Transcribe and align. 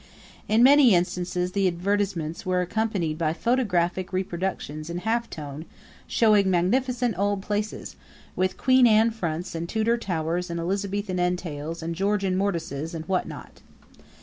In 0.47 0.63
many 0.63 0.95
instances 0.95 1.51
the 1.51 1.67
advertisements 1.67 2.43
were 2.43 2.59
accompanied 2.61 3.19
by 3.19 3.33
photographic 3.33 4.11
reproductions 4.11 4.89
in 4.89 4.97
half 4.97 5.29
tone 5.29 5.65
showing 6.07 6.49
magnificent 6.49 7.15
old 7.19 7.43
places, 7.43 7.95
with 8.35 8.57
Queen 8.57 8.87
Anne 8.87 9.11
fronts 9.11 9.53
and 9.53 9.69
Tudor 9.69 9.97
towers 9.97 10.49
and 10.49 10.59
Elizabethan 10.59 11.19
entails 11.19 11.83
and 11.83 11.93
Georgian 11.93 12.35
mortgages, 12.35 12.95
and 12.95 13.07
what 13.07 13.27
not. 13.27 13.61